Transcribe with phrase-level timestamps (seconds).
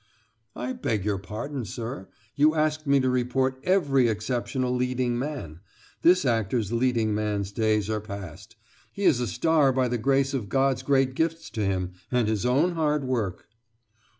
[0.55, 2.07] "I beg your pardon, sir.
[2.35, 5.59] You asked me to report every exceptional leading man.
[6.01, 8.55] This actor's leading man's days are past.
[8.91, 12.47] He is a star by the grace of God's great gifts to him, and his
[12.47, 13.47] own hard work."